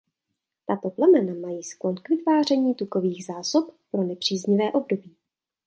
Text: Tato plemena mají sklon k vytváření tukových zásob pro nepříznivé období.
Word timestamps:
Tato 0.67 0.89
plemena 0.89 1.33
mají 1.33 1.63
sklon 1.63 1.95
k 1.95 2.09
vytváření 2.09 2.75
tukových 2.75 3.25
zásob 3.25 3.69
pro 3.91 4.03
nepříznivé 4.03 4.71
období. 4.71 5.15